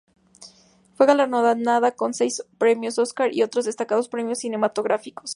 Fue 0.95 1.05
galardonada 1.05 1.91
con 1.95 2.15
seis 2.15 2.43
Premio 2.57 2.89
Oscar 2.97 3.31
y 3.31 3.43
otros 3.43 3.65
destacados 3.65 4.09
premios 4.09 4.39
cinematográficos. 4.39 5.29